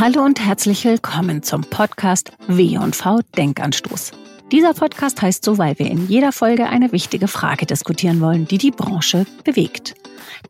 [0.00, 4.12] Hallo und herzlich willkommen zum Podcast W&V Denkanstoß.
[4.52, 8.58] Dieser Podcast heißt so, weil wir in jeder Folge eine wichtige Frage diskutieren wollen, die
[8.58, 9.96] die Branche bewegt.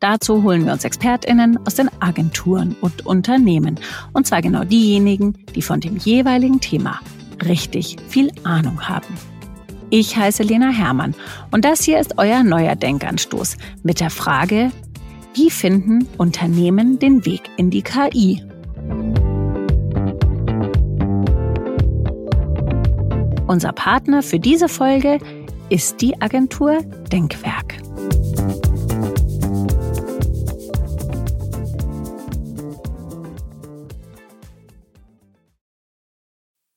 [0.01, 3.79] Dazu holen wir uns ExpertInnen aus den Agenturen und Unternehmen.
[4.13, 6.99] Und zwar genau diejenigen, die von dem jeweiligen Thema
[7.43, 9.15] richtig viel Ahnung haben.
[9.89, 11.15] Ich heiße Lena Hermann
[11.49, 14.71] und das hier ist euer neuer Denkanstoß mit der Frage,
[15.33, 18.43] wie finden Unternehmen den Weg in die KI?
[23.49, 25.17] Unser Partner für diese Folge
[25.71, 27.77] ist die Agentur Denkwerk.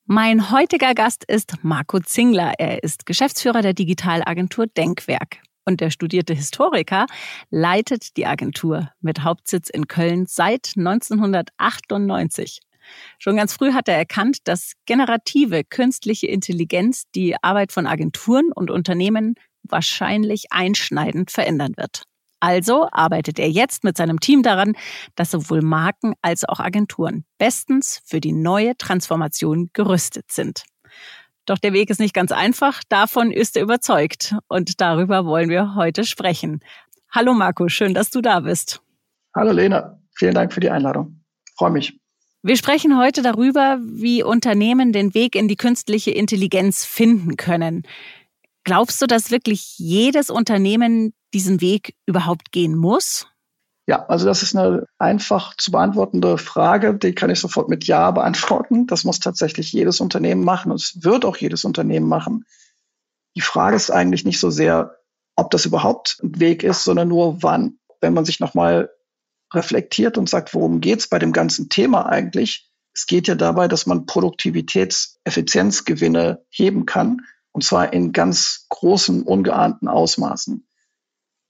[0.07, 2.55] Mein heutiger Gast ist Marco Zingler.
[2.57, 5.43] Er ist Geschäftsführer der Digitalagentur Denkwerk.
[5.67, 7.05] Und der studierte Historiker
[7.51, 12.61] leitet die Agentur mit Hauptsitz in Köln seit 1998.
[13.19, 18.71] Schon ganz früh hat er erkannt, dass generative künstliche Intelligenz die Arbeit von Agenturen und
[18.71, 22.05] Unternehmen wahrscheinlich einschneidend verändern wird.
[22.41, 24.75] Also arbeitet er jetzt mit seinem Team daran,
[25.15, 30.65] dass sowohl Marken als auch Agenturen bestens für die neue Transformation gerüstet sind.
[31.47, 35.77] Doch der Weg ist nicht ganz einfach, davon ist er überzeugt und darüber wollen wir
[35.77, 36.61] heute sprechen.
[37.13, 38.83] Hallo Marco, schön, dass du da bist.
[39.37, 41.23] Hallo Lena, vielen Dank für die Einladung.
[41.57, 42.02] Freue mich.
[42.45, 47.85] Wir sprechen heute darüber, wie Unternehmen den Weg in die künstliche Intelligenz finden können.
[48.65, 53.29] Glaubst du, dass wirklich jedes Unternehmen diesen Weg überhaupt gehen muss?
[53.87, 58.11] Ja, also das ist eine einfach zu beantwortende Frage, die kann ich sofort mit Ja
[58.11, 58.89] beantworten.
[58.89, 62.45] Das muss tatsächlich jedes Unternehmen machen und es wird auch jedes Unternehmen machen.
[63.37, 64.97] Die Frage ist eigentlich nicht so sehr,
[65.37, 67.79] ob das überhaupt ein Weg ist, sondern nur wann.
[68.01, 68.91] Wenn man sich nochmal
[69.55, 72.69] reflektiert und sagt, worum geht's bei dem ganzen Thema eigentlich?
[72.95, 79.89] Es geht ja dabei, dass man Produktivitätseffizienzgewinne heben kann, und zwar in ganz großen, ungeahnten
[79.89, 80.67] Ausmaßen.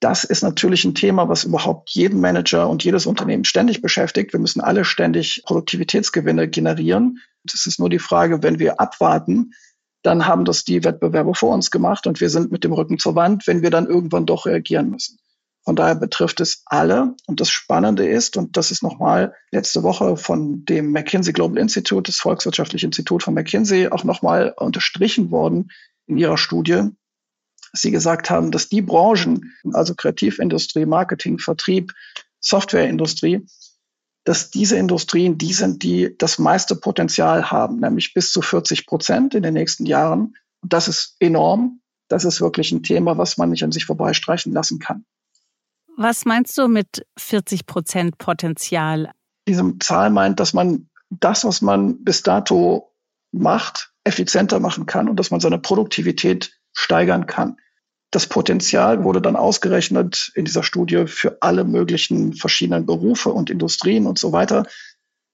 [0.01, 4.33] Das ist natürlich ein Thema, was überhaupt jeden Manager und jedes Unternehmen ständig beschäftigt.
[4.33, 7.21] Wir müssen alle ständig Produktivitätsgewinne generieren.
[7.47, 9.53] Es ist nur die Frage, wenn wir abwarten,
[10.03, 13.15] dann haben das die Wettbewerber vor uns gemacht und wir sind mit dem Rücken zur
[13.15, 15.21] Wand, wenn wir dann irgendwann doch reagieren müssen.
[15.65, 17.15] Von daher betrifft es alle.
[17.27, 22.11] Und das Spannende ist, und das ist nochmal letzte Woche von dem McKinsey Global Institute,
[22.11, 25.71] das Volkswirtschaftliche Institut von McKinsey, auch nochmal unterstrichen worden
[26.07, 26.91] in ihrer Studie,
[27.71, 31.93] dass sie gesagt haben, dass die Branchen, also Kreativindustrie, Marketing, Vertrieb,
[32.41, 33.47] Softwareindustrie,
[34.25, 39.35] dass diese Industrien die sind, die das meiste Potenzial haben, nämlich bis zu 40 Prozent
[39.35, 40.37] in den nächsten Jahren.
[40.61, 41.81] Und das ist enorm.
[42.09, 45.05] Das ist wirklich ein Thema, was man nicht an sich vorbeistreichen lassen kann.
[45.97, 49.11] Was meinst du mit 40 Prozent Potenzial?
[49.47, 52.93] Diese Zahl meint, dass man das, was man bis dato
[53.33, 57.57] macht, effizienter machen kann und dass man seine Produktivität steigern kann.
[58.11, 64.07] Das Potenzial wurde dann ausgerechnet in dieser Studie für alle möglichen verschiedenen Berufe und Industrien
[64.07, 64.67] und so weiter.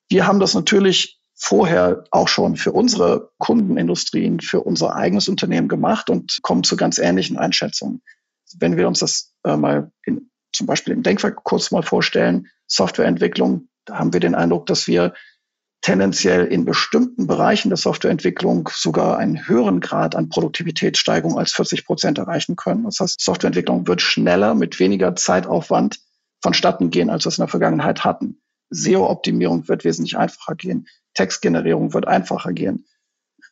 [0.08, 6.10] Wir haben das natürlich vorher auch schon für unsere Kundenindustrien, für unser eigenes Unternehmen gemacht
[6.10, 8.02] und kommen zu ganz ähnlichen Einschätzungen.
[8.58, 13.68] Wenn wir uns das äh, mal in zum Beispiel im Denkwerk kurz mal vorstellen, Softwareentwicklung,
[13.86, 15.14] da haben wir den Eindruck, dass wir
[15.80, 22.18] tendenziell in bestimmten Bereichen der Softwareentwicklung sogar einen höheren Grad an Produktivitätssteigerung als 40 Prozent
[22.18, 22.84] erreichen können.
[22.84, 26.00] Das heißt, Softwareentwicklung wird schneller mit weniger Zeitaufwand
[26.42, 28.40] vonstatten gehen, als wir es in der Vergangenheit hatten.
[28.70, 30.88] SEO-Optimierung wird wesentlich einfacher gehen.
[31.14, 32.84] Textgenerierung wird einfacher gehen.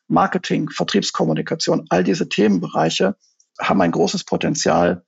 [0.09, 3.17] Marketing, Vertriebskommunikation, all diese Themenbereiche
[3.61, 5.06] haben ein großes Potenzial,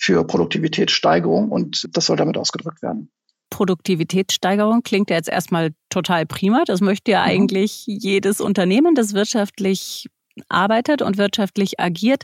[0.00, 3.12] für Produktivitätssteigerung und das soll damit ausgedrückt werden.
[3.50, 6.62] Produktivitätssteigerung klingt ja jetzt erstmal total prima.
[6.64, 7.28] Das möchte ja mhm.
[7.28, 10.06] eigentlich jedes Unternehmen, das wirtschaftlich
[10.48, 12.22] arbeitet und wirtschaftlich agiert.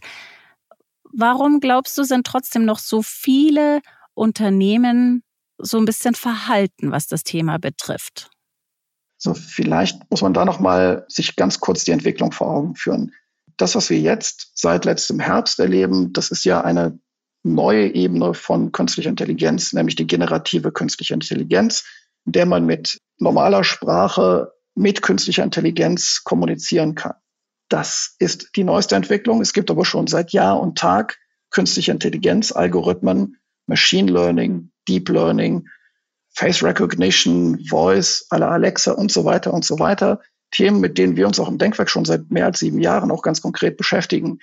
[1.13, 3.83] Warum glaubst du, sind trotzdem noch so viele
[4.15, 5.23] Unternehmen
[5.59, 8.31] so ein bisschen verhalten, was das Thema betrifft?
[9.19, 13.13] So, vielleicht muss man da noch mal sich ganz kurz die Entwicklung vor Augen führen.
[13.59, 16.99] Das, was wir jetzt seit letztem Herbst erleben, das ist ja eine
[17.55, 21.85] neue Ebene von künstlicher Intelligenz, nämlich die generative künstliche Intelligenz,
[22.25, 27.15] in der man mit normaler Sprache mit künstlicher Intelligenz kommunizieren kann.
[27.69, 29.41] Das ist die neueste Entwicklung.
[29.41, 31.19] Es gibt aber schon seit Jahr und Tag
[31.51, 35.67] künstliche Intelligenz, Algorithmen, Machine Learning, Deep Learning,
[36.35, 40.21] Face Recognition, Voice, la Alexa und so weiter und so weiter.
[40.51, 43.23] Themen, mit denen wir uns auch im Denkwerk schon seit mehr als sieben Jahren auch
[43.23, 44.39] ganz konkret beschäftigen.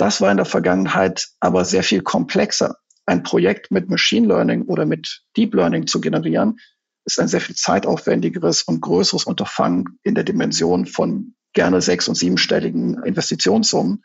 [0.00, 2.78] Das war in der Vergangenheit aber sehr viel komplexer.
[3.04, 6.58] Ein Projekt mit Machine Learning oder mit Deep Learning zu generieren,
[7.04, 12.14] ist ein sehr viel zeitaufwendigeres und größeres Unterfangen in der Dimension von gerne sechs- und
[12.14, 14.02] siebenstelligen Investitionssummen.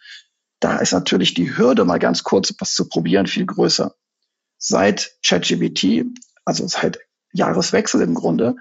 [0.59, 3.95] Da ist natürlich die Hürde, mal ganz kurz was zu probieren, viel größer.
[4.57, 6.07] Seit ChatGPT,
[6.44, 7.00] also seit
[7.31, 8.57] Jahreswechsel im Grunde,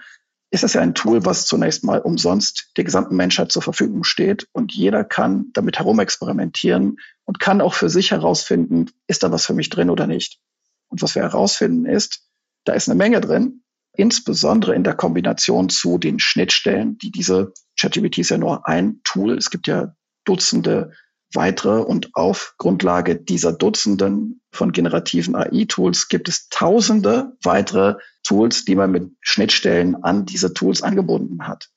[0.53, 4.47] ist es ja ein Tool, was zunächst mal umsonst der gesamten Menschheit zur Verfügung steht
[4.53, 9.55] und jeder kann damit herumexperimentieren und kann auch für sich herausfinden, ist da was für
[9.55, 10.41] mich drin oder nicht.
[10.89, 12.29] Und was wir herausfinden ist,
[12.65, 13.63] da ist eine Menge drin,
[13.97, 19.37] insbesondere in der Kombination zu den Schnittstellen, die diese ChatGPT ist ja nur ein Tool.
[19.37, 19.95] Es gibt ja
[20.25, 20.93] Dutzende
[21.35, 28.77] weitere und auf Grundlage dieser Dutzenden von generativen AI-Tools gibt es tausende weitere Tools, die
[28.77, 31.71] man mit Schnittstellen an diese Tools angebunden hat.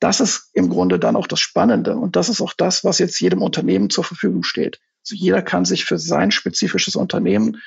[0.00, 3.20] Das ist im Grunde dann auch das Spannende und das ist auch das, was jetzt
[3.20, 4.80] jedem Unternehmen zur Verfügung steht.
[5.04, 7.60] Also jeder kann sich für sein spezifisches Unternehmen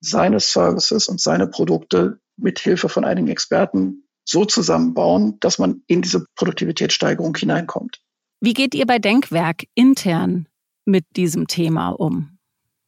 [0.00, 6.02] seine Services und seine Produkte mit Hilfe von einigen Experten so zusammenbauen, dass man in
[6.02, 8.00] diese Produktivitätssteigerung hineinkommt.
[8.40, 10.48] Wie geht ihr bei Denkwerk intern
[10.84, 12.38] mit diesem Thema um?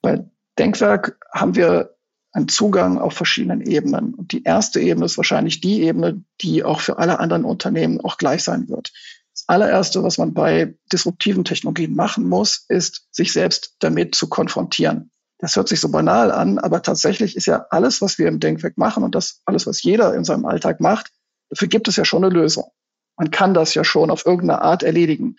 [0.02, 0.24] Bei
[0.58, 1.96] Denkwerk haben wir
[2.32, 4.14] einen Zugang auf verschiedenen Ebenen.
[4.14, 8.18] Und die erste Ebene ist wahrscheinlich die Ebene, die auch für alle anderen Unternehmen auch
[8.18, 8.92] gleich sein wird.
[9.32, 15.10] Das allererste, was man bei disruptiven Technologien machen muss, ist, sich selbst damit zu konfrontieren.
[15.38, 18.76] Das hört sich so banal an, aber tatsächlich ist ja alles, was wir im Denkwerk
[18.76, 21.12] machen und das alles, was jeder in seinem Alltag macht,
[21.48, 22.64] dafür gibt es ja schon eine Lösung.
[23.16, 25.36] Man kann das ja schon auf irgendeine Art erledigen.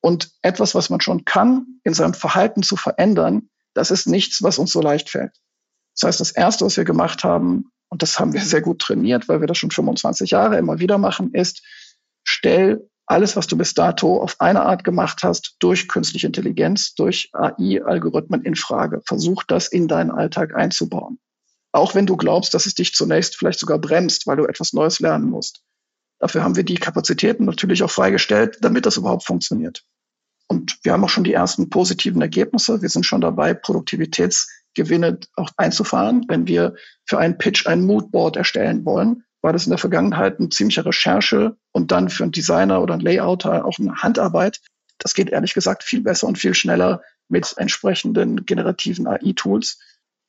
[0.00, 4.58] Und etwas, was man schon kann, in seinem Verhalten zu verändern, das ist nichts, was
[4.58, 5.32] uns so leicht fällt.
[5.94, 9.28] Das heißt, das Erste, was wir gemacht haben, und das haben wir sehr gut trainiert,
[9.28, 11.62] weil wir das schon 25 Jahre immer wieder machen, ist,
[12.24, 17.30] stell alles, was du bis dato auf eine Art gemacht hast, durch künstliche Intelligenz, durch
[17.32, 19.02] AI-Algorithmen in Frage.
[19.06, 21.18] Versuch das in deinen Alltag einzubauen.
[21.72, 25.00] Auch wenn du glaubst, dass es dich zunächst vielleicht sogar bremst, weil du etwas Neues
[25.00, 25.62] lernen musst.
[26.18, 29.84] Dafür haben wir die Kapazitäten natürlich auch freigestellt, damit das überhaupt funktioniert.
[30.48, 32.82] Und wir haben auch schon die ersten positiven Ergebnisse.
[32.82, 33.54] Wir sind schon dabei,
[34.74, 36.24] Produktivitätsgewinne auch einzufahren.
[36.28, 36.74] Wenn wir
[37.06, 41.56] für einen Pitch ein Moodboard erstellen wollen, war das in der Vergangenheit eine ziemliche Recherche
[41.72, 44.60] und dann für einen Designer oder einen Layouter auch eine Handarbeit.
[44.98, 49.80] Das geht ehrlich gesagt viel besser und viel schneller mit entsprechenden generativen AI-Tools.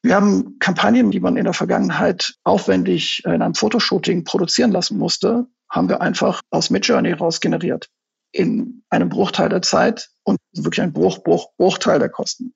[0.01, 5.45] Wir haben Kampagnen, die man in der Vergangenheit aufwendig in einem Fotoshooting produzieren lassen musste,
[5.69, 7.89] haben wir einfach aus Midjourney raus generiert
[8.31, 12.53] in einem Bruchteil der Zeit und wirklich ein Bruch, Bruch, Bruchteil der Kosten.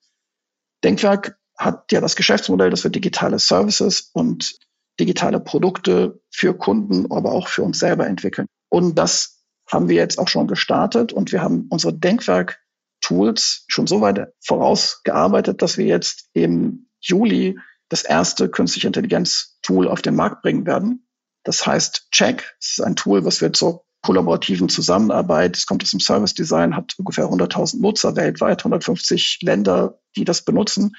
[0.84, 4.58] Denkwerk hat ja das Geschäftsmodell, dass wir digitale Services und
[5.00, 8.48] digitale Produkte für Kunden, aber auch für uns selber entwickeln.
[8.70, 14.02] Und das haben wir jetzt auch schon gestartet und wir haben unsere Denkwerk-Tools schon so
[14.02, 17.58] weit vorausgearbeitet, dass wir jetzt im Juli
[17.90, 21.08] das erste künstliche Intelligenz-Tool auf den Markt bringen werden.
[21.44, 22.56] Das heißt Check.
[22.60, 25.58] Das ist ein Tool, was wir zur kollaborativen Zusammenarbeit.
[25.58, 30.44] Es kommt aus dem Service Design, hat ungefähr 100.000 Nutzer weltweit, 150 Länder, die das
[30.44, 30.96] benutzen.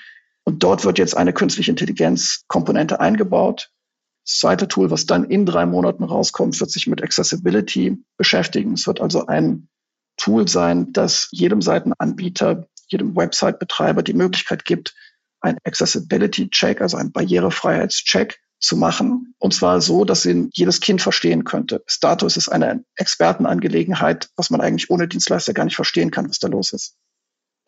[0.49, 3.71] Und dort wird jetzt eine künstliche Intelligenz-Komponente eingebaut.
[4.25, 8.73] Das zweite Tool, was dann in drei Monaten rauskommt, wird sich mit Accessibility beschäftigen.
[8.73, 9.69] Es wird also ein
[10.17, 14.95] Tool sein, das jedem Seitenanbieter, jedem Website-Betreiber die Möglichkeit gibt,
[15.43, 19.35] ein Accessibility-Check, also ein Barrierefreiheitscheck zu machen.
[19.37, 21.81] Und zwar so, dass ihn jedes Kind verstehen könnte.
[21.81, 26.31] Bis dato ist es eine Expertenangelegenheit, was man eigentlich ohne Dienstleister gar nicht verstehen kann,
[26.31, 26.97] was da los ist.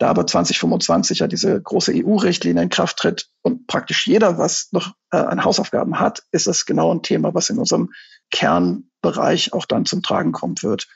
[0.01, 4.95] Da aber 2025 ja diese große EU-Richtlinie in Kraft tritt und praktisch jeder, was noch
[5.11, 7.91] äh, an Hausaufgaben hat, ist das genau ein Thema, was in unserem
[8.31, 10.87] Kernbereich auch dann zum Tragen kommen wird.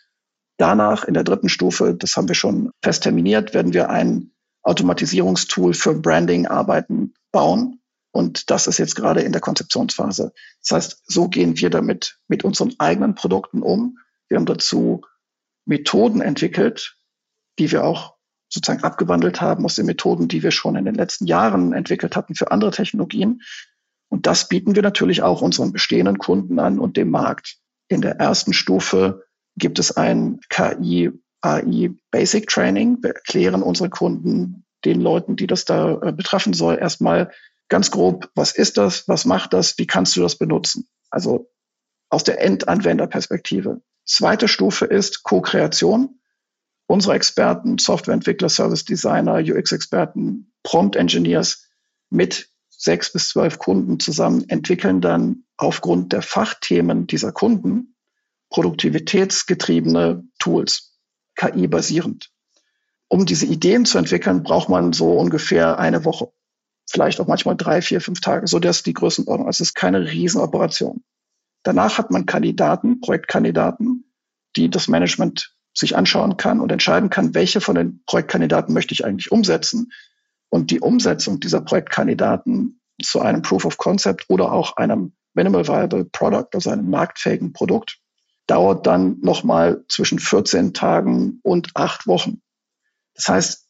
[0.57, 4.31] Danach in der dritten Stufe, das haben wir schon fest terminiert, werden wir ein
[4.63, 7.81] Automatisierungstool für Branding-Arbeiten bauen,
[8.11, 10.31] und das ist jetzt gerade in der Konzeptionsphase.
[10.61, 13.99] Das heißt, so gehen wir damit mit unseren eigenen Produkten um.
[14.29, 15.01] Wir haben dazu
[15.65, 16.97] Methoden entwickelt,
[17.59, 18.14] die wir auch
[18.55, 22.33] sozusagen abgewandelt haben aus den Methoden, die wir schon in den letzten Jahren entwickelt hatten
[22.33, 23.41] für andere Technologien.
[24.09, 27.57] Und das bieten wir natürlich auch unseren bestehenden Kunden an und dem Markt.
[27.87, 29.23] In der ersten Stufe
[29.55, 32.97] gibt es ein KI AI Basic Training.
[33.01, 37.31] Wir erklären unseren Kunden, den Leuten, die das da äh, betreffen soll, erstmal,
[37.67, 40.87] ganz grob, was ist das, was macht das, wie kannst du das benutzen?
[41.09, 41.51] Also
[42.09, 43.81] aus der Endanwenderperspektive.
[44.05, 46.19] Zweite Stufe ist Co-Kreation.
[46.87, 51.67] Unsere Experten, Softwareentwickler, Service Designer, UX-Experten, Prompt-Engineers
[52.09, 57.95] mit sechs bis zwölf Kunden zusammen entwickeln dann aufgrund der Fachthemen dieser Kunden
[58.49, 60.97] produktivitätsgetriebene Tools,
[61.35, 62.31] KI-basierend.
[63.07, 66.31] Um diese Ideen zu entwickeln, braucht man so ungefähr eine Woche
[66.89, 68.47] vielleicht auch manchmal drei, vier, fünf Tage.
[68.47, 69.47] So das ist die Größenordnung.
[69.47, 71.03] Also es ist keine Riesenoperation.
[71.63, 74.11] Danach hat man Kandidaten, Projektkandidaten,
[74.55, 79.05] die das Management sich anschauen kann und entscheiden kann, welche von den Projektkandidaten möchte ich
[79.05, 79.91] eigentlich umsetzen.
[80.49, 86.05] Und die Umsetzung dieser Projektkandidaten zu einem Proof of Concept oder auch einem Minimal Viable
[86.05, 87.99] Product, also einem marktfähigen Produkt,
[88.47, 92.41] dauert dann nochmal zwischen 14 Tagen und acht Wochen.
[93.15, 93.67] Das heißt,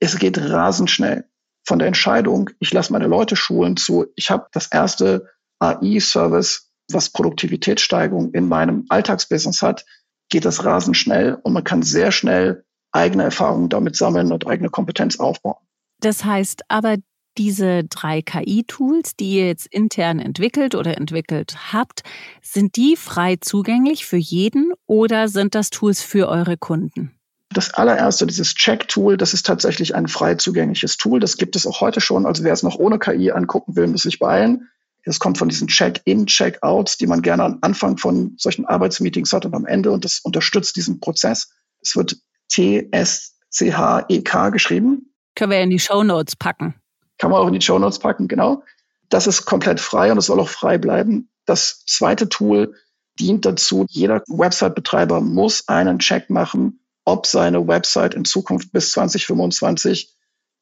[0.00, 1.28] es geht rasend schnell.
[1.64, 5.30] Von der Entscheidung, ich lasse meine Leute schulen, zu, ich habe das erste
[5.60, 9.84] AI-Service, was Produktivitätssteigerung in meinem Alltagsbusiness hat,
[10.28, 14.70] geht das rasend schnell und man kann sehr schnell eigene Erfahrungen damit sammeln und eigene
[14.70, 15.56] Kompetenz aufbauen.
[16.00, 16.96] Das heißt aber,
[17.36, 22.02] diese drei KI-Tools, die ihr jetzt intern entwickelt oder entwickelt habt,
[22.42, 27.12] sind die frei zugänglich für jeden oder sind das Tools für eure Kunden?
[27.52, 31.20] Das allererste, dieses Check-Tool, das ist tatsächlich ein frei zugängliches Tool.
[31.20, 32.26] Das gibt es auch heute schon.
[32.26, 34.68] Also wer es noch ohne KI angucken will, muss sich beeilen.
[35.04, 39.44] Das kommt von diesen Check-in, Check-outs, die man gerne am Anfang von solchen Arbeitsmeetings hat
[39.44, 39.90] und am Ende.
[39.90, 41.50] Und das unterstützt diesen Prozess.
[41.80, 42.16] Es wird
[42.48, 45.14] T-S-C-H-E-K geschrieben.
[45.34, 46.74] Können wir in die Show Notes packen.
[47.18, 48.62] Kann man auch in die Show Notes packen, genau.
[49.10, 51.28] Das ist komplett frei und es soll auch frei bleiben.
[51.44, 52.74] Das zweite Tool
[53.18, 60.12] dient dazu, jeder Website-Betreiber muss einen Check machen, ob seine Website in Zukunft bis 2025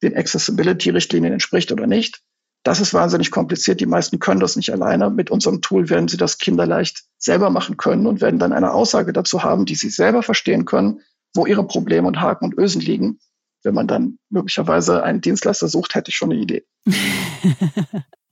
[0.01, 2.21] den Accessibility-Richtlinien entspricht oder nicht.
[2.63, 3.81] Das ist wahnsinnig kompliziert.
[3.81, 5.09] Die meisten können das nicht alleine.
[5.09, 9.11] Mit unserem Tool werden sie das kinderleicht selber machen können und werden dann eine Aussage
[9.11, 11.01] dazu haben, die sie selber verstehen können,
[11.33, 13.19] wo ihre Probleme und Haken und Ösen liegen
[13.63, 16.65] wenn man dann möglicherweise einen Dienstleister sucht, hätte ich schon eine Idee.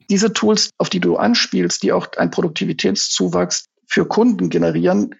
[0.10, 5.16] Diese Tools, auf die du anspielst, die auch einen Produktivitätszuwachs für Kunden generieren,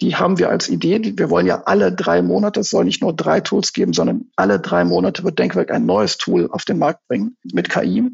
[0.00, 1.14] die haben wir als Idee.
[1.16, 4.60] Wir wollen ja alle drei Monate, es soll nicht nur drei Tools geben, sondern alle
[4.60, 8.10] drei Monate wird Denkwerk ein neues Tool auf den Markt bringen mit KI.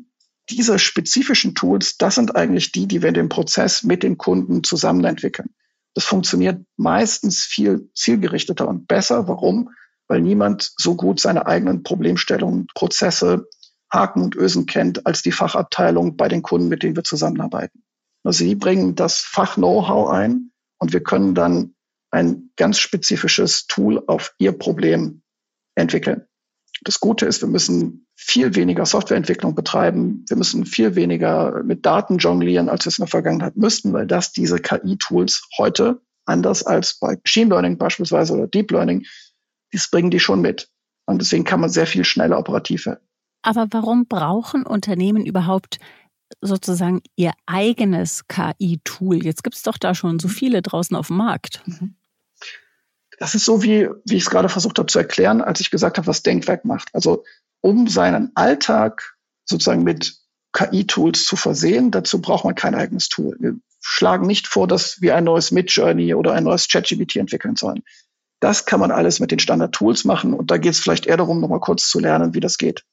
[0.50, 5.04] Diese spezifischen Tools, das sind eigentlich die, die wir dem Prozess mit den Kunden zusammen
[5.04, 5.50] entwickeln.
[5.95, 9.28] Das funktioniert meistens viel zielgerichteter und besser.
[9.28, 9.71] Warum?
[10.11, 13.49] weil niemand so gut seine eigenen Problemstellungen, Prozesse,
[13.92, 17.85] Haken und Ösen kennt als die Fachabteilung bei den Kunden, mit denen wir zusammenarbeiten.
[18.25, 21.76] Also sie bringen das Fach-Know-how ein und wir können dann
[22.11, 25.23] ein ganz spezifisches Tool auf ihr Problem
[25.76, 26.26] entwickeln.
[26.83, 30.26] Das Gute ist, wir müssen viel weniger Softwareentwicklung betreiben.
[30.28, 34.06] Wir müssen viel weniger mit Daten jonglieren, als wir es in der Vergangenheit müssten, weil
[34.06, 39.06] das diese KI-Tools heute, anders als bei Machine Learning beispielsweise oder Deep Learning,
[39.72, 40.68] das bringen die schon mit.
[41.06, 43.00] Und deswegen kann man sehr viel schneller operativ werden.
[43.40, 45.80] Aber warum brauchen Unternehmen überhaupt
[46.42, 49.24] sozusagen ihr eigenes KI-Tool?
[49.24, 51.62] Jetzt gibt es doch da schon so viele draußen auf dem Markt.
[51.64, 51.94] Mhm.
[53.18, 55.96] Das ist so, wie, wie ich es gerade versucht habe zu erklären, als ich gesagt
[55.96, 56.88] habe, was Denkwerk macht.
[56.94, 57.24] Also
[57.61, 60.17] um seinen Alltag sozusagen mit
[60.52, 63.37] KI-Tools zu versehen, dazu braucht man kein eigenes Tool.
[63.38, 67.83] Wir schlagen nicht vor, dass wir ein neues Midjourney oder ein neues ChatGPT entwickeln sollen.
[68.40, 71.40] Das kann man alles mit den Standard-Tools machen und da geht es vielleicht eher darum,
[71.40, 72.85] nochmal kurz zu lernen, wie das geht.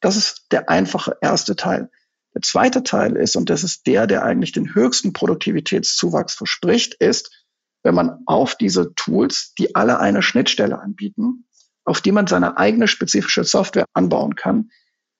[0.00, 1.90] Das ist der einfache erste Teil.
[2.34, 7.44] Der zweite Teil ist, und das ist der, der eigentlich den höchsten Produktivitätszuwachs verspricht, ist,
[7.82, 11.46] wenn man auf diese Tools, die alle eine Schnittstelle anbieten,
[11.90, 14.70] auf die man seine eigene spezifische Software anbauen kann,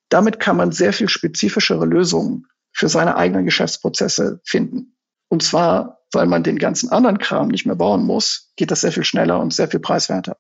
[0.08, 4.96] damit kann man sehr viel spezifischere Lösungen für seine eigenen Geschäftsprozesse finden.
[5.28, 8.92] Und zwar weil man den ganzen anderen Kram nicht mehr bauen muss, geht das sehr
[8.92, 10.36] viel schneller und sehr viel preiswerter.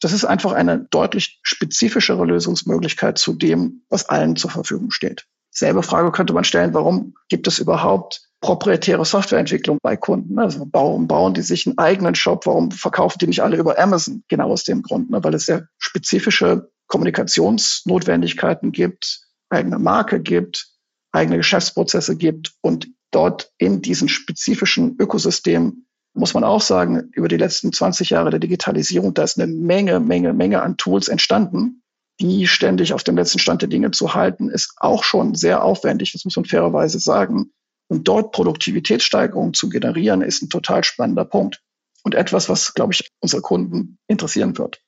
[0.00, 5.26] Das ist einfach eine deutlich spezifischere Lösungsmöglichkeit zu dem, was allen zur Verfügung steht.
[5.50, 10.38] Selbe Frage könnte man stellen, warum gibt es überhaupt proprietäre Softwareentwicklung bei Kunden?
[10.38, 12.46] Also warum bauen die sich einen eigenen Shop?
[12.46, 14.24] Warum verkaufen die nicht alle über Amazon?
[14.28, 15.22] Genau aus dem Grund, ne?
[15.24, 20.68] weil es sehr spezifische Kommunikationsnotwendigkeiten gibt, eigene Marke gibt,
[21.12, 27.36] eigene Geschäftsprozesse gibt und dort in diesen spezifischen Ökosystem muss man auch sagen, über die
[27.36, 31.82] letzten 20 Jahre der Digitalisierung, da ist eine Menge, Menge, Menge an Tools entstanden.
[32.20, 36.12] Die ständig auf dem letzten Stand der Dinge zu halten, ist auch schon sehr aufwendig,
[36.12, 37.50] das muss man fairerweise sagen.
[37.88, 41.62] Und dort Produktivitätssteigerungen zu generieren, ist ein total spannender Punkt.
[42.02, 44.80] Und etwas, was, glaube ich, unsere Kunden interessieren wird.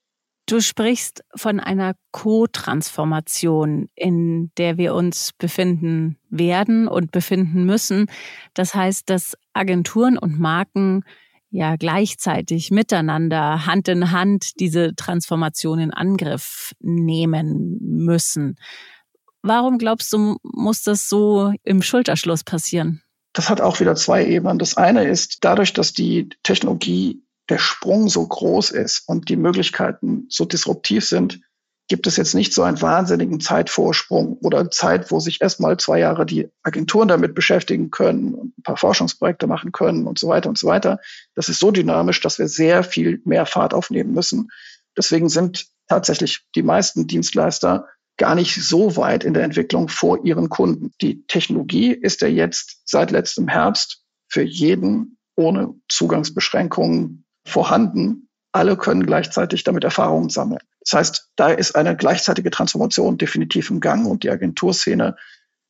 [0.47, 8.07] Du sprichst von einer Co-Transformation, in der wir uns befinden werden und befinden müssen.
[8.55, 11.05] Das heißt, dass Agenturen und Marken
[11.51, 18.57] ja gleichzeitig miteinander Hand in Hand diese Transformation in Angriff nehmen müssen.
[19.43, 23.03] Warum glaubst du, muss das so im Schulterschluss passieren?
[23.33, 24.59] Das hat auch wieder zwei Ebenen.
[24.59, 30.27] Das eine ist, dadurch, dass die Technologie der Sprung so groß ist und die Möglichkeiten
[30.29, 31.41] so disruptiv sind,
[31.89, 36.27] gibt es jetzt nicht so einen wahnsinnigen Zeitvorsprung oder Zeit, wo sich erstmal zwei Jahre
[36.27, 40.59] die Agenturen damit beschäftigen können und ein paar Forschungsprojekte machen können und so weiter und
[40.59, 41.01] so weiter.
[41.35, 44.51] Das ist so dynamisch, dass wir sehr viel mehr Fahrt aufnehmen müssen.
[44.97, 47.87] Deswegen sind tatsächlich die meisten Dienstleister
[48.19, 50.93] gar nicht so weit in der Entwicklung vor ihren Kunden.
[51.01, 58.29] Die Technologie ist ja jetzt seit letztem Herbst für jeden ohne Zugangsbeschränkungen vorhanden.
[58.53, 60.61] Alle können gleichzeitig damit Erfahrungen sammeln.
[60.81, 65.17] Das heißt, da ist eine gleichzeitige Transformation definitiv im Gang und die Agenturszene,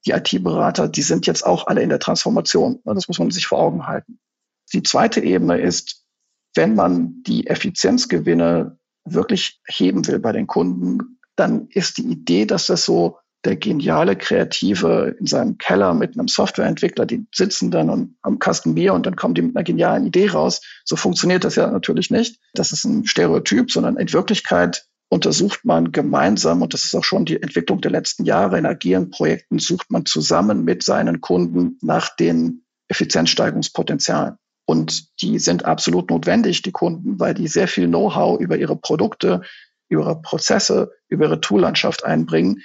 [0.07, 2.81] die IT-Berater, die sind jetzt auch alle in der Transformation.
[2.85, 4.21] Das muss man sich vor Augen halten.
[4.73, 6.05] Die zweite Ebene ist,
[6.55, 12.67] wenn man die Effizienzgewinne wirklich heben will bei den Kunden, dann ist die Idee, dass
[12.67, 18.17] das so der geniale Kreative in seinem Keller mit einem Softwareentwickler, die sitzen dann und
[18.23, 20.61] am Kasten Bier und dann kommen die mit einer genialen Idee raus.
[20.85, 22.41] So funktioniert das ja natürlich nicht.
[22.55, 27.25] Das ist ein Stereotyp, sondern in Wirklichkeit untersucht man gemeinsam, und das ist auch schon
[27.25, 32.15] die Entwicklung der letzten Jahre in agilen Projekten, sucht man zusammen mit seinen Kunden nach
[32.15, 34.37] den Effizienzsteigerungspotenzialen.
[34.67, 39.41] Und die sind absolut notwendig, die Kunden, weil die sehr viel Know-how über ihre Produkte,
[39.89, 42.63] über ihre Prozesse, über ihre Toollandschaft einbringen,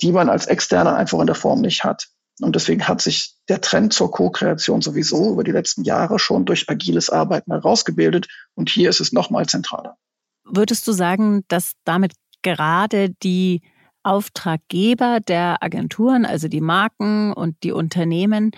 [0.00, 2.08] die man als Externer einfach in der Form nicht hat.
[2.40, 6.68] Und deswegen hat sich der Trend zur Co-Kreation sowieso über die letzten Jahre schon durch
[6.68, 8.26] agiles Arbeiten herausgebildet.
[8.54, 9.96] Und hier ist es nochmal zentraler.
[10.44, 12.12] Würdest du sagen, dass damit
[12.42, 13.62] gerade die
[14.02, 18.50] Auftraggeber der Agenturen, also die Marken und die Unternehmen,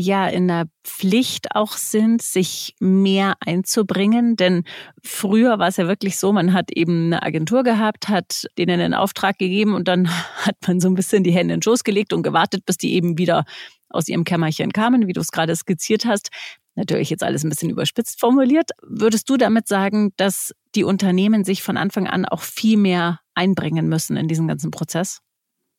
[0.00, 4.36] ja in der Pflicht auch sind, sich mehr einzubringen.
[4.36, 4.64] Denn
[5.02, 8.94] früher war es ja wirklich so, man hat eben eine Agentur gehabt, hat denen einen
[8.94, 10.08] Auftrag gegeben und dann
[10.46, 12.94] hat man so ein bisschen die Hände in den Schoß gelegt und gewartet, bis die
[12.94, 13.44] eben wieder
[13.90, 16.28] aus ihrem Kämmerchen kamen, wie du es gerade skizziert hast.
[16.76, 18.70] Natürlich jetzt alles ein bisschen überspitzt formuliert.
[18.82, 23.88] Würdest du damit sagen, dass die Unternehmen sich von Anfang an auch viel mehr einbringen
[23.88, 25.20] müssen in diesen ganzen Prozess?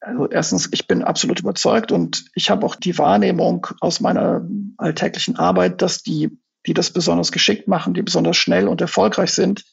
[0.02, 5.36] Also erstens, ich bin absolut überzeugt und ich habe auch die Wahrnehmung aus meiner alltäglichen
[5.36, 9.66] Arbeit, dass die, die das besonders geschickt machen, die besonders schnell und erfolgreich sind,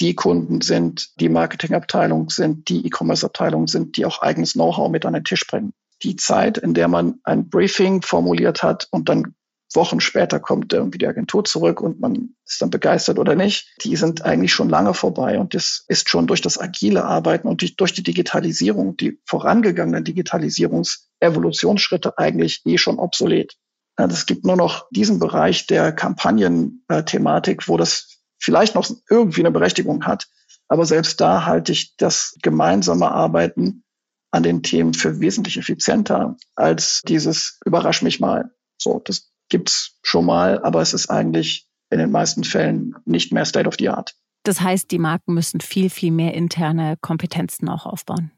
[0.00, 5.14] die Kunden sind, die Marketingabteilung sind, die E-Commerce-Abteilung sind, die auch eigenes Know-how mit an
[5.14, 5.72] den Tisch bringen.
[6.02, 9.34] Die Zeit, in der man ein Briefing formuliert hat und dann
[9.74, 13.74] Wochen später kommt irgendwie die Agentur zurück und man ist dann begeistert oder nicht.
[13.82, 17.80] Die sind eigentlich schon lange vorbei und das ist schon durch das agile Arbeiten und
[17.80, 23.56] durch die Digitalisierung, die vorangegangenen Digitalisierungs-Evolutionsschritte eigentlich eh schon obsolet.
[23.96, 30.04] Es gibt nur noch diesen Bereich der Kampagnen-Thematik, wo das vielleicht noch irgendwie eine Berechtigung
[30.04, 30.28] hat.
[30.68, 33.84] Aber selbst da halte ich das gemeinsame Arbeiten
[34.30, 38.50] an den Themen für wesentlich effizienter als dieses Überrasch mich mal.
[38.78, 43.44] So, das gibt's schon mal, aber es ist eigentlich in den meisten Fällen nicht mehr
[43.44, 44.14] State of the Art.
[44.44, 48.32] Das heißt, die Marken müssen viel, viel mehr interne Kompetenzen auch aufbauen.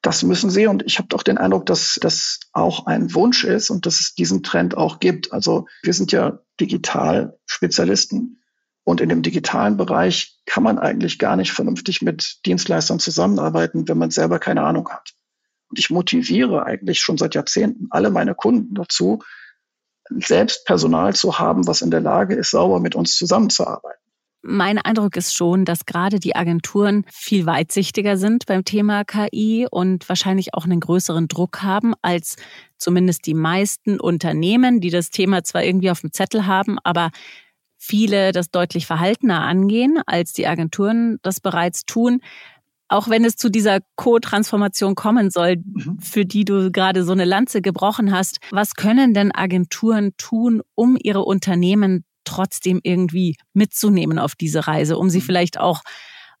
[0.00, 3.68] Das müssen sie und ich habe doch den Eindruck, dass das auch ein Wunsch ist
[3.68, 5.32] und dass es diesen Trend auch gibt.
[5.32, 8.40] Also wir sind ja Digital-Spezialisten
[8.84, 13.98] und in dem digitalen Bereich kann man eigentlich gar nicht vernünftig mit Dienstleistern zusammenarbeiten, wenn
[13.98, 15.12] man selber keine Ahnung hat.
[15.68, 19.22] Und ich motiviere eigentlich schon seit Jahrzehnten alle meine Kunden dazu,
[20.20, 24.00] selbst Personal zu haben, was in der Lage ist, sauber mit uns zusammenzuarbeiten.
[24.46, 30.06] Mein Eindruck ist schon, dass gerade die Agenturen viel weitsichtiger sind beim Thema KI und
[30.06, 32.36] wahrscheinlich auch einen größeren Druck haben als
[32.76, 37.10] zumindest die meisten Unternehmen, die das Thema zwar irgendwie auf dem Zettel haben, aber
[37.78, 42.20] viele das deutlich verhaltener angehen, als die Agenturen das bereits tun
[42.88, 45.98] auch wenn es zu dieser Co-Transformation kommen soll, mhm.
[46.00, 50.96] für die du gerade so eine Lanze gebrochen hast, was können denn Agenturen tun, um
[51.00, 55.24] ihre Unternehmen trotzdem irgendwie mitzunehmen auf diese Reise, um sie mhm.
[55.24, 55.82] vielleicht auch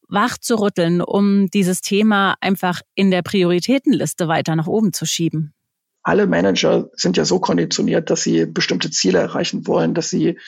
[0.08, 5.54] wach zu rütteln, um dieses Thema einfach in der Prioritätenliste weiter nach oben zu schieben?
[6.02, 10.38] Alle Manager sind ja so konditioniert, dass sie bestimmte Ziele erreichen wollen, dass sie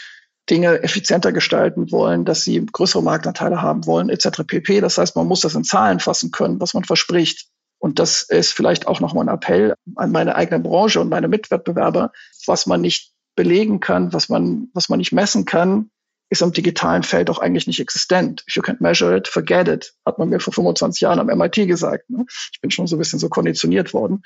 [0.48, 4.44] Dinge effizienter gestalten wollen, dass sie größere Marktanteile haben wollen, etc.
[4.46, 4.80] pp.
[4.80, 7.48] Das heißt, man muss das in Zahlen fassen können, was man verspricht.
[7.78, 12.12] Und das ist vielleicht auch nochmal ein Appell an meine eigene Branche und meine Mitwettbewerber,
[12.46, 15.90] was man nicht belegen kann, was man, was man nicht messen kann,
[16.28, 18.44] ist im digitalen Feld auch eigentlich nicht existent.
[18.48, 21.54] If you can't measure it, forget it, hat man mir vor 25 Jahren am MIT
[21.68, 22.10] gesagt.
[22.10, 22.24] Ne?
[22.52, 24.22] Ich bin schon so ein bisschen so konditioniert worden.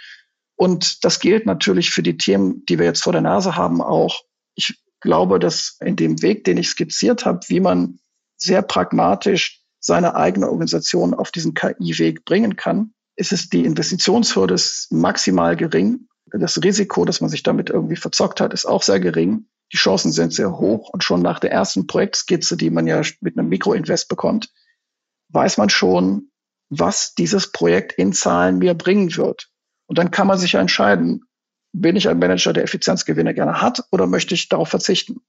[0.57, 4.23] Und das gilt natürlich für die Themen, die wir jetzt vor der Nase haben, auch.
[4.55, 7.99] Ich glaube, dass in dem Weg, den ich skizziert habe, wie man
[8.37, 14.57] sehr pragmatisch seine eigene Organisation auf diesen KI-Weg bringen kann, ist es die Investitionshürde
[14.91, 16.09] maximal gering.
[16.33, 19.47] Das Risiko, dass man sich damit irgendwie verzockt hat, ist auch sehr gering.
[19.73, 23.39] Die Chancen sind sehr hoch und schon nach der ersten Projektskizze, die man ja mit
[23.39, 24.53] einem Mikroinvest bekommt,
[25.29, 26.31] weiß man schon,
[26.69, 29.49] was dieses Projekt in Zahlen mir bringen wird.
[29.87, 31.25] Und dann kann man sich entscheiden,
[31.73, 35.21] bin ich ein Manager, der Effizienzgewinne gerne hat oder möchte ich darauf verzichten?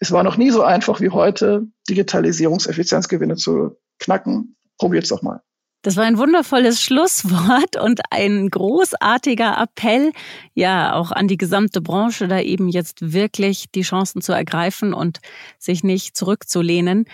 [0.00, 4.56] Es war noch nie so einfach wie heute, Digitalisierungseffizienzgewinne zu knacken.
[4.78, 5.40] Probiert's doch mal.
[5.82, 10.12] Das war ein wundervolles Schlusswort und ein großartiger Appell,
[10.54, 15.20] ja, auch an die gesamte Branche, da eben jetzt wirklich die Chancen zu ergreifen und
[15.58, 17.04] sich nicht zurückzulehnen.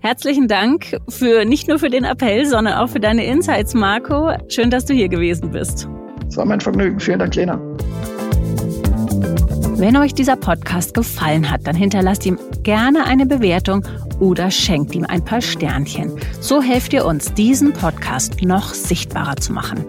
[0.00, 4.32] Herzlichen Dank für nicht nur für den Appell, sondern auch für deine Insights, Marco.
[4.48, 5.86] Schön, dass du hier gewesen bist.
[6.28, 7.00] Es war mein Vergnügen.
[7.00, 7.60] Vielen Dank, Lena.
[9.76, 13.84] Wenn euch dieser Podcast gefallen hat, dann hinterlasst ihm gerne eine Bewertung
[14.18, 16.12] oder schenkt ihm ein paar Sternchen.
[16.40, 19.84] So helft ihr uns, diesen Podcast noch sichtbarer zu machen.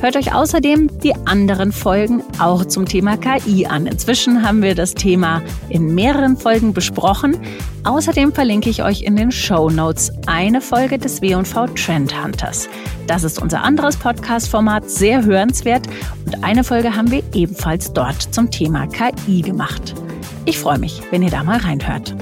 [0.00, 3.86] Hört euch außerdem die anderen Folgen auch zum Thema KI an.
[3.86, 7.38] Inzwischen haben wir das Thema in mehreren Folgen besprochen.
[7.84, 12.68] Außerdem verlinke ich euch in den Show Notes eine Folge des W&V Trend Hunters.
[13.06, 15.86] Das ist unser anderes Podcast-Format, sehr hörenswert
[16.26, 19.94] und eine Folge haben wir ebenfalls dort zum Thema KI gemacht.
[20.44, 22.14] Ich freue mich, wenn ihr da mal reinhört.